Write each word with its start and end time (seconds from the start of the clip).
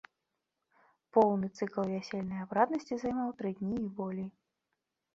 Поўны 1.17 1.47
цыкл 1.59 1.85
вясельнай 1.93 2.43
абраднасці 2.47 2.93
займаў 3.05 3.29
тры 3.43 3.49
дні 3.63 3.75
і 3.85 3.89
болей. 4.01 4.29